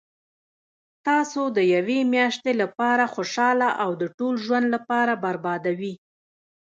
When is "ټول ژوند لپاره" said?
4.17-5.13